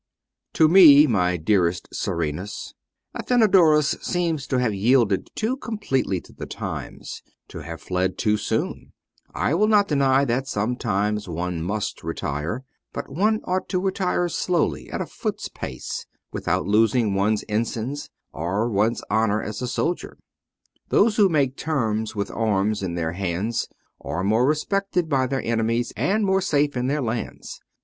To 0.53 0.67
me, 0.67 1.05
my 1.05 1.37
dearest 1.37 1.87
Serenas, 1.93 2.73
Athenodorus 3.13 3.95
seems 4.01 4.47
to 4.47 4.57
have 4.57 4.73
yielded 4.73 5.29
too 5.35 5.57
completely 5.57 6.19
to 6.21 6.33
the 6.33 6.47
times, 6.47 7.21
to 7.49 7.59
have 7.59 7.81
fled 7.83 8.17
too 8.17 8.35
soon: 8.35 8.93
I 9.35 9.53
will 9.53 9.67
not 9.67 9.87
deny 9.87 10.25
that 10.25 10.47
sometimes 10.47 11.29
one 11.29 11.61
must 11.61 12.03
retire, 12.03 12.63
but 12.91 13.09
one 13.11 13.41
ought 13.43 13.69
to 13.69 13.79
retire 13.79 14.27
slowly, 14.27 14.89
at 14.89 15.01
a 15.01 15.05
foot's 15.05 15.49
pace, 15.49 16.07
without 16.31 16.65
losing 16.65 17.13
one's 17.13 17.43
ensigns 17.47 18.09
or 18.33 18.67
one's 18.71 19.03
honour 19.11 19.43
as 19.43 19.61
a 19.61 19.67
soldier: 19.67 20.17
those 20.89 21.17
who 21.17 21.29
make 21.29 21.55
terms 21.55 22.15
with 22.15 22.31
arms 22.31 22.81
in 22.81 22.95
their 22.95 23.11
hands 23.11 23.67
are 24.03 24.23
more 24.23 24.47
respected 24.47 25.07
by 25.07 25.27
their 25.27 25.43
enemies 25.43 25.93
and 25.95 26.25
more 26.25 26.41
safe 26.41 26.75
in 26.75 26.87
their 26.87 27.03
hands. 27.03 27.59